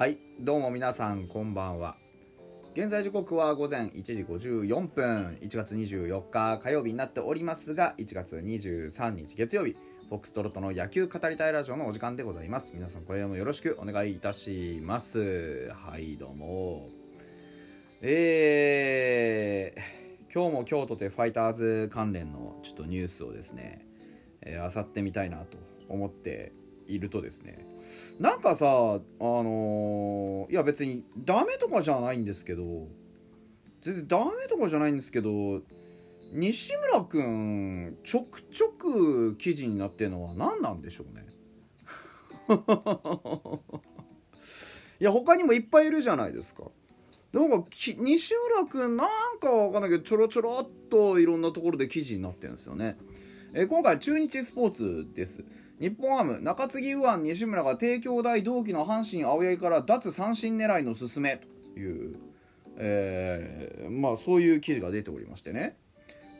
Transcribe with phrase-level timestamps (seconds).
[0.00, 1.98] はいどうも皆さんこんばんは。
[2.72, 9.76] 現在時刻は午前1時54分1月24日火曜日になっておりますが1月23日月曜日
[10.08, 12.72] フォックストロットの野球語りたいラジオのお時間でございます。
[12.74, 15.70] 皆さんこれもよろしくお願いいたします。
[15.74, 16.88] はいどうも。
[18.00, 23.84] えー、今日も京都でファイターズ関連のちょっとニュースをですね
[24.42, 26.52] えー、漁ってみたいなと思って
[26.90, 27.66] いるとですね
[28.18, 32.88] なんかさあのー、いや別にダメとかじゃないんですけど
[33.82, 35.62] 全然ダメとかじゃないんですけど
[36.32, 41.26] 西村くんちょくちょく記事になってるのは何なんでしょうね。
[45.00, 46.64] いや他にもいっぱいいるじゃないですか。
[47.32, 52.96] でも西村くんなんかわかんないけどちょろちょろっといろんなところで記事になってるんですよね。
[53.54, 55.44] え今回中日スポーツです。
[55.80, 61.40] 日本ハム中継ぎ右腕西村が帝京大同期の阪神青柳から脱三振狙いの勧め
[61.74, 62.16] という、
[62.76, 65.76] えー、まあそういう記事が出ておりましてね。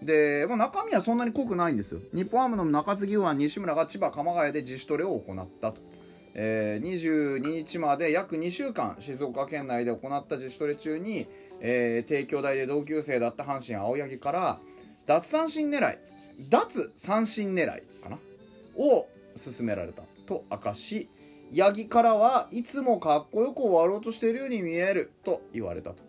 [0.03, 2.01] で、まあ、中身はそんなに濃くないんですよ。
[2.15, 5.81] 日本ハムの中継ぎ右腕西村が千葉鎌ヶ谷で自主トレを行ったと、
[6.35, 11.27] えー、22日まで約2週間静岡県内で行った自主トレ中に、
[11.61, 14.59] えー、帝京大で同級生だった阪神青柳から
[15.07, 15.99] 脱三振狙い
[16.51, 18.19] 脱三振狙いかな
[18.77, 21.09] を勧められたと明かし
[21.55, 26.03] 八木からはいつもかっこよく終わろうとしているように見えると言われたと。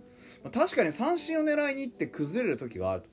[0.51, 3.09] 確かに三振を狙いに行って崩れる時があると。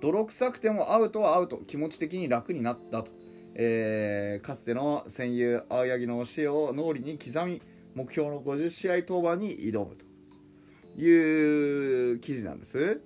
[0.00, 3.10] 泥臭くてもアウトはアウト気持ち的に楽になったと、
[3.54, 7.62] えー、かつての戦友青柳の教えを脳裏に刻み
[7.94, 10.04] 目標の50試合登板に挑むと。
[10.96, 13.00] いう記事なんです。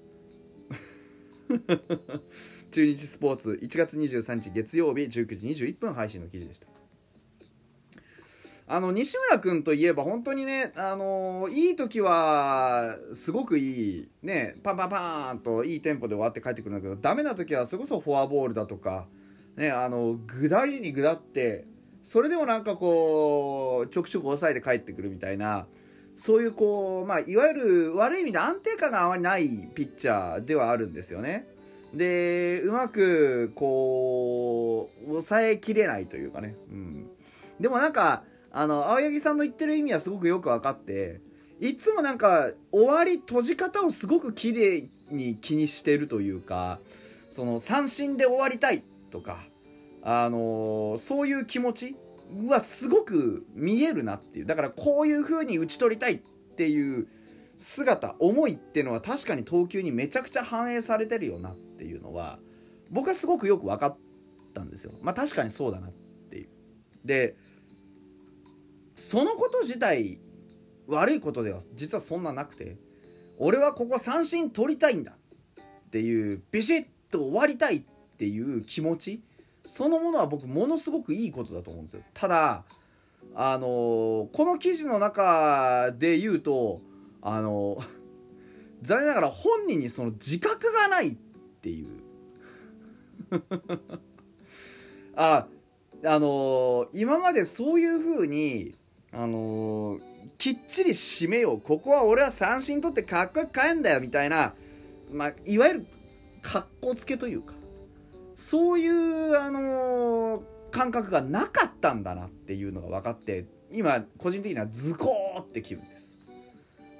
[2.70, 6.66] 中日スポーツ1月23日月曜日19時21分配信の記事でした
[8.68, 19.06] あの西村君といえば本当にね、あのいい時はすごくいい、ね、パンパンパーンといいテンポで終わって帰ってくるんだけどダメな時はそれこそフォアボールだとか、
[19.56, 21.64] ね、あのぐだりにぐだって
[22.02, 25.66] それでもなんかこうちょくちょく抑えて帰ってくるみたいな
[26.16, 31.46] そういうこう、まあ、いわゆる悪い意味で安定感があまりないピッチャーではあるんですよね。
[31.96, 37.10] でうまくこう抑えきれないというかね、うん、
[37.60, 41.20] でもなんかあの青柳さんの言ってる意味はすごくよく分かって
[41.60, 46.78] いつもなんか終わり閉じ方をすごく綺麗に気にしてるというか
[47.30, 49.44] その三振で終わりたいとか
[50.02, 51.96] あのそういう気持ち
[52.46, 54.46] はすごく見えるなっていう。
[54.46, 56.18] だからこういう風に打ち取りたいっ
[56.56, 57.08] ていう
[57.56, 62.38] 姿思いっていうのは確かに投球にめちゃくちゃ反映されてるよなっていうのは
[62.90, 63.96] 僕はすごくよく分かっ
[64.54, 64.92] たんですよ。
[65.00, 65.90] まあ確かにそうだなっ
[66.30, 66.48] ていう。
[67.04, 67.36] で
[68.94, 70.18] そのこと自体
[70.86, 72.76] 悪いことでは実はそんななくて
[73.38, 77.82] 俺はここ三振取りたいんだっていうビシッと終わりたいっ
[78.18, 79.22] ていう気持ち
[79.64, 82.02] そのものは僕ものすごくいいことだと思うんですよ。
[82.14, 82.64] ただ
[83.34, 86.80] あのー、この記事の中で言うと
[87.28, 87.76] あの
[88.82, 91.12] 残念ながら本人にその自覚がないっ
[91.60, 91.88] ていう。
[95.16, 95.48] あ
[96.04, 98.76] あの今までそういう風に
[99.10, 99.98] あの
[100.38, 101.60] きっちり締めよう。
[101.60, 104.54] ここは俺は三振取ってかっこよく帰んだよみたいな、
[105.10, 105.86] まあ、いわゆる
[106.42, 107.54] 格好つけというか
[108.36, 115.95] そういうあの感覚がなかったんだなっていうのが分かって今個人的にはズコーって気分。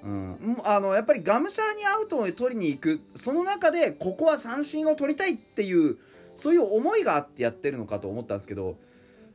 [0.02, 5.98] うん、あのやっぱりがむしゃらにアウトを取りに行くその中でここは三振を取りたいっていう
[6.36, 8.76] そういう思いがあってやってるのかと思ったんですけど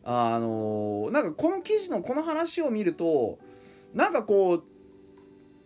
[0.04, 3.40] あのなんかこの記事のこの話を見ると
[3.94, 4.64] なんかこ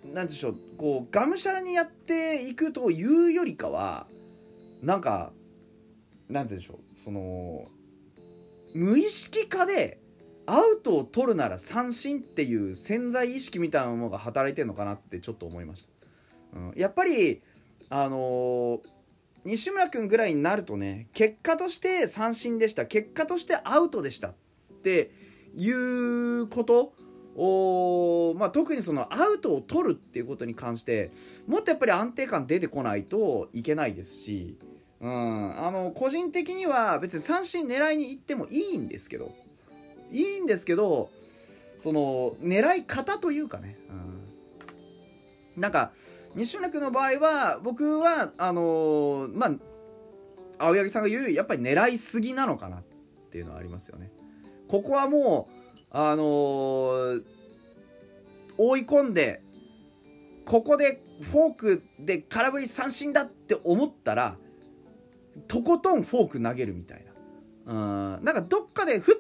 [0.04, 4.08] うなんでしょうこうがむしゃらにやっていくというよりかは
[4.82, 5.32] なんか
[6.30, 7.66] なんて言うんでしょうその
[8.74, 10.00] 無意識化で
[10.48, 15.88] アウトを取るなら三振っていう潜在意識みたいなものが働いてるのかなってちょっと思いまし
[16.54, 17.42] た、うん、やっぱり
[17.90, 18.80] あのー、
[19.46, 22.86] 西村君ぐらいになるとね結果として三振でした。
[22.86, 24.34] 結果としてアウトでしたっ
[24.84, 25.12] て
[25.56, 26.94] いうこと
[27.36, 31.12] を、まあ、特にそのアウトを取るっていうことに関して
[31.48, 34.58] もっとやっぱり安定感出てこないといけないですし、
[35.02, 39.32] うん、あの個人的には別に三振狙いに行ってもいいんですけど
[40.16, 41.10] いいんですけど
[41.78, 43.78] その狙い方というかね、
[45.56, 45.92] うん、なんか
[46.36, 49.52] 西村君の場合は僕はあのー、まあ
[50.58, 52.84] 青柳さんが言うやっぱり狙いすぎなのかなっ
[53.32, 54.12] ていうのはありますよね。
[54.70, 57.24] ここはもうあのー、
[58.58, 59.42] 追い込んで
[60.46, 64.38] ここでフォークで空振り三振だって思ったら
[65.48, 67.06] とことんフォーク投げるみたい
[67.66, 67.74] な。
[67.74, 68.24] うん。
[68.24, 69.16] なんかどっかでふっ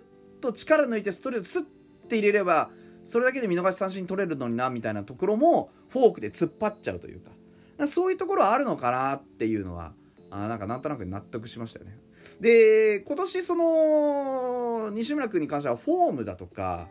[0.45, 1.63] と力抜いてストレートスッ
[2.07, 2.69] て入れれば
[3.03, 7.31] それだけで見逃し三振取れるのになみたいなところもフォークで突っ張っちゃうというか。
[7.77, 9.93] かそういうところはあるのかなっていうのは
[10.29, 11.97] あなんかなんとなく納得しましたよね。
[12.39, 16.87] で今年その西村君に関してはフォームだとか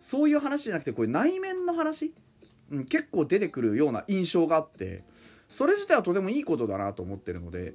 [0.00, 2.14] そういう話じゃなくてこれ内面の話、
[2.70, 5.04] うん、結構出てくるような印象があって
[5.48, 7.74] それ自体はとてもいいことだなと思ってるので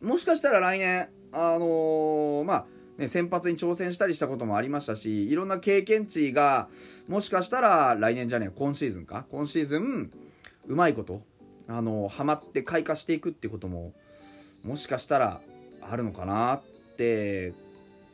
[0.00, 2.66] もしかしたら来年あのー、まあ
[2.98, 6.68] ね、先発に挑戦したりしたこともありましたしいろんな経験値が
[7.08, 9.26] もしかしたら来年じゃねえ今シーズンか？
[9.30, 10.10] 今シーズン
[10.66, 11.22] うまいこと
[11.68, 13.92] あのハマって開花していくってことも
[14.64, 15.40] もしかしたら
[15.82, 16.62] あるのかなっ
[16.96, 17.52] て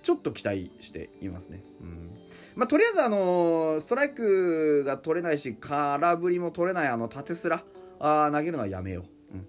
[0.02, 1.62] ちょっと期待していますね。
[1.81, 2.11] うん
[2.56, 7.62] まあ、とりあえずあのストライクが取れないし空振りも取れないあの縦すら
[8.00, 9.37] あ投げるのはやめよう。
[9.37, 9.46] うん、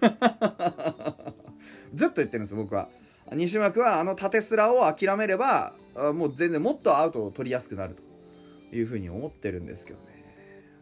[1.94, 2.88] ずっと言ってるんです僕は。
[3.34, 7.96] 西幕はあの縦すらを諦めればもう全然もっとアウトを取りやすくなる
[8.70, 10.24] というふうに思ってるんですけどね。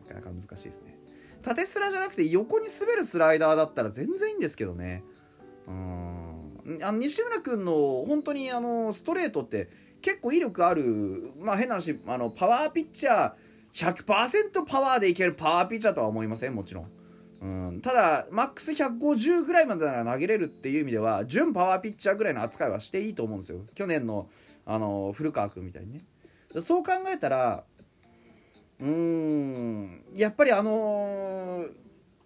[0.08, 0.98] なかなか難しいですね。
[1.42, 5.02] 縦スラじゃなくて横に滑るスライダーだったら全然いいんですけどね。
[5.66, 6.80] うん。
[6.82, 9.68] あの西村君の本当にあのストレートって
[10.02, 16.54] 結構威力あるまあ変な話あのパワーピッチャー100%パワーでいけるパワーピッチャーとは思いません？
[16.54, 16.90] もちろん。
[17.40, 23.60] うん、ただマックス150ぐらいまでなら投げれるっていう意味では準パワーピッチャーぐらいの扱いはしていいと思うんですよ。
[23.74, 24.28] 去年の
[24.66, 26.04] あの古川君みたいにね。
[26.60, 27.64] そう考えたら
[28.80, 31.70] うーんやっぱりあのー、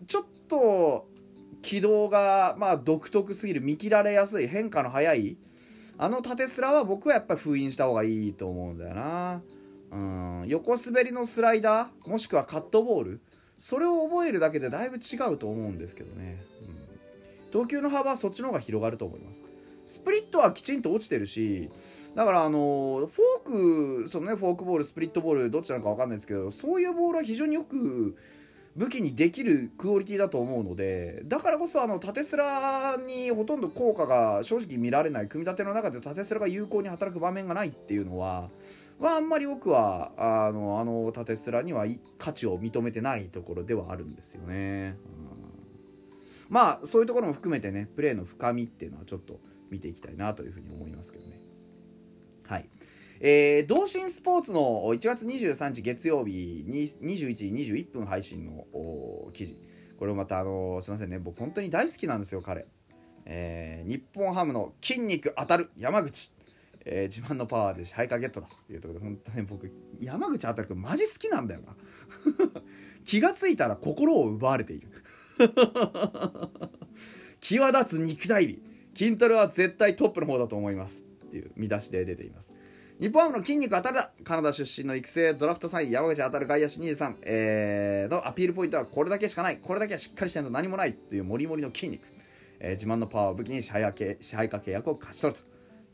[0.06, 1.08] ちょっと
[1.62, 5.36] 軌道がまあ独特すぎる見切られやすい変化の速い
[5.96, 9.42] あの縦スラは僕はやっぱり封印した方がいいと思うんだよな。
[9.92, 10.44] うん。
[10.48, 13.20] 横滑りのスライダーもしくはカットボール
[13.56, 19.42] それを覚えるだけでだいぶ違うと思うんですけどね、うん、投球の幅はそっちの方が広がると思います。
[19.86, 21.68] スプリットはきちんと落ちてるし
[22.14, 28.16] だからあのフォークそのねフォークボールスプリットボールどっちなのか分かんないですけどそういうボールは非常によく
[28.76, 35.28] 武器にできるクオリティだと思うのでだからこそあの縦スラにほとんど効果が正直見られない。
[35.28, 38.48] 組み立ての中で縦スラが有効に働く場面がないっていうのは
[38.98, 41.86] はあんまり僕はあのあの縦スラには
[42.18, 44.96] 価値を認めてないところではあるんですよね。
[45.04, 51.40] うん、まあそういうところも含めてねプレーの深みっていうのはちょっと見ていきたいなというふうに思いますけどね。
[52.46, 52.68] はい。
[53.20, 54.60] えー、同心スポーツの
[54.92, 58.66] 1月23日月曜日に21時21分配信の
[59.32, 59.56] 記事
[59.98, 62.66] これまたあのすいませんね僕本当に大好きなんですよ彼、
[63.24, 66.34] えー、日本ハムの筋肉当たる山口
[66.86, 68.48] えー、自慢のパワーで支配下ゲットだ。
[68.66, 69.70] というところで本当に僕
[70.00, 71.76] 山口あたり君マジ好きなんだよな。
[73.04, 74.88] 気が付いたら心を奪われている。
[77.40, 78.62] 際立つ肉体美。
[78.96, 81.04] 筋トレは絶対トップの方だと思います。
[81.26, 82.52] っていう見出しで出ています。
[83.00, 84.12] 日本ハムの筋肉当たるだ。
[84.22, 89.58] カナダ出身の育成ドラフト3位山口当たる外野手23、えー、のアピールポイントはこれだけしかない。
[89.58, 92.06] これだけはしっかりしないと何もないっていうモリモリの筋肉、
[92.60, 95.40] えー、自慢のパワーを武器に支配下契約を勝ち取る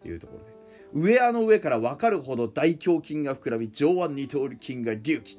[0.03, 0.60] というところで。
[0.93, 5.39] ウェアの上から分かるほど大胸筋が膨らみ上腕二頭筋が隆起。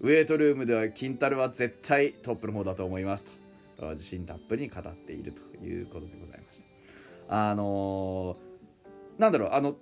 [0.00, 3.24] ウェイトルームでは筋タルは絶対トップの方だと思います
[3.76, 3.90] と。
[3.90, 6.66] 自信たっぷりに語っているということでございました。
[7.28, 9.76] あのー、なんだろうあの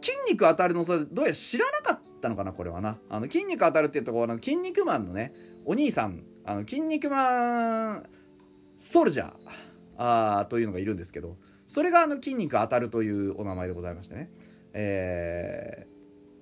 [0.00, 2.98] 筋肉当たるのそれどうやら知らなかったのかなこれはな。
[3.08, 5.32] あの筋肉当たるっていうところの筋肉マンのね
[5.64, 8.06] お兄さんあの筋肉マン
[8.76, 9.32] ソルジャー
[9.96, 11.36] あーというのがいるんですけど
[11.66, 14.30] それがあの筋肉当たるというお名前でございましてね、
[14.72, 15.86] え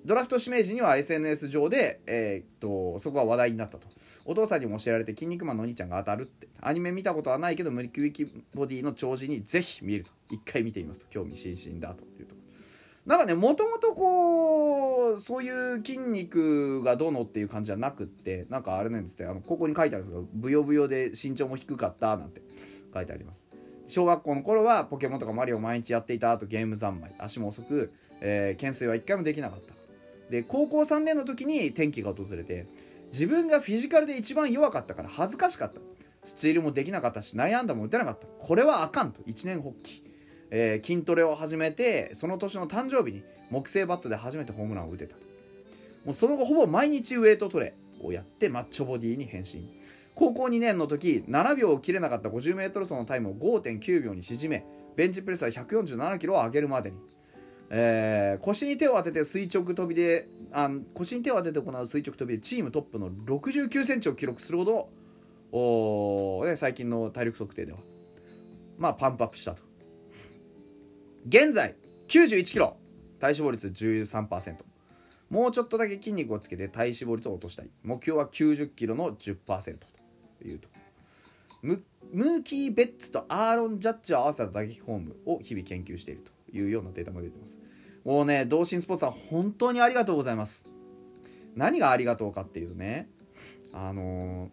[0.05, 3.87] ー、ドラフト指名時には SNS 上で、えー、っとそこが話題になったと。
[4.25, 6.47] お父さんにも教えられて「筋肉マンのお兄ちゃんが当たる」って。
[6.61, 10.11] アニメ見たことはないけどムキムキボディの長寿にぜひ見ると。
[10.29, 11.07] 一回見てみますと。
[11.09, 12.35] 興味津々だというと
[13.05, 22.41] なんかねもともとこうそういう筋肉がどうのっていう感じじゃなくってなんかあれなんですねあのここに書いてあるんですけどブヨブヨで身長も低かったなんて
[22.93, 23.45] 書いてあります。
[23.87, 27.13] 小学校の頃はポケモンとかマリオ毎日やっていた後ゲーム三昧。
[27.19, 29.73] 足も遅く、えー、懸垂は1回もできなかった。
[30.29, 32.65] で高校3年の時に転機が訪れて
[33.11, 35.79] 自分がフィジカルで一番弱かったから恥ずかしかった。
[36.25, 38.25] スチールもできなかったし内野安打も打てなかった。
[38.25, 39.21] これはあかんと。
[39.25, 40.03] 一年発起、
[40.49, 45.21] えー、筋トレを始めてその年の誕生日に木製バットで初めてホームランを打てたと。
[46.05, 49.69] もうその後ほぼ毎日ウエイトトレをやってマッチョボディに変身。
[50.15, 54.65] 高校2年の時7秒を切れなかった 50m 走のタイムを5.9秒に縮め
[54.95, 56.97] ベンチプレスは147キロを上げるまでに、
[57.69, 64.89] えー腰に手を当てて垂直跳びであ腰に手を当てて行う垂直跳びでチームトップの6 9センチを記録するほど
[65.53, 67.79] お、ね、最近の体力測定では。
[68.77, 69.61] まあパンプアップしたと。
[71.27, 71.75] 現在
[72.07, 72.75] 91キロ。
[73.19, 74.57] 体脂肪率13%
[75.29, 77.69] もうちょっとだけ筋肉をつけて体脂肪率を落としたい。
[77.83, 79.77] 目標は90キロの10%
[80.47, 80.69] いうと。
[81.61, 87.57] ムーキー・ベッツとアーロン・ジャッジを合わせた打撃フォームを日々研究しているというようなデータも出てます。
[88.03, 90.67] もうね同心スポーツさん本当にありがとうございます。
[91.55, 93.09] 何がありがとうかっていうとね
[93.71, 94.49] あのー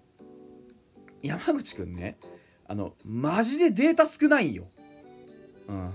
[1.23, 2.16] 山口くんね
[2.66, 4.68] あのマジでデータ少ないんよ。
[5.68, 5.90] うん。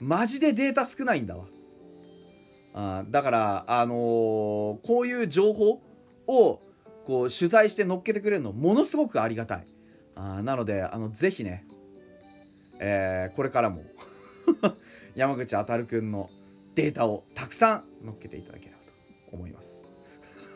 [0.00, 1.44] マジでデータ少ないんだわ。
[2.74, 5.82] あだからあのーこういう情報
[6.26, 6.60] を
[7.08, 9.66] こう取材して乗っけてくれるのものすごくありがたい。
[10.14, 11.64] あなのであのぜひね、
[12.78, 13.82] えーこれからも
[15.16, 16.28] 山口あたるくんの
[16.74, 18.90] データをたくさん乗っけていただければと
[19.32, 19.82] 思います。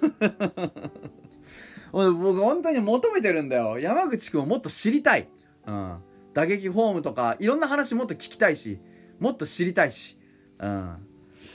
[1.90, 3.78] 僕本当に求めてるんだよ。
[3.78, 5.28] 山口くんをもっと知りたい、
[5.66, 5.96] うん、
[6.34, 8.78] 打撃フォームとかいろんな話もっと聞きたいし
[9.18, 10.18] もっと知りたいし、
[10.58, 10.96] うん、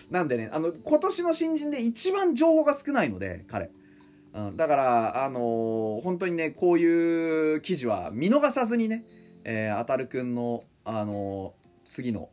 [0.09, 3.69] なんでねあの今年の新人で一番情報が少ないので彼、
[4.37, 9.03] うん、だからあのー本当にねこういう記事は見逃さずにね、
[9.43, 12.29] えー、あたるくんのあのー次の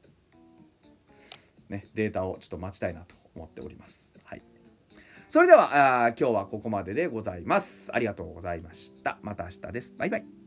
[1.68, 4.12] ねデータをちょっと待ちたいなと思っております。
[4.24, 4.42] はい。
[5.28, 7.90] それではあ今日はここまででございます。
[7.94, 9.18] ありがとうございました。
[9.22, 9.94] また明日です。
[9.96, 10.43] バイバイ。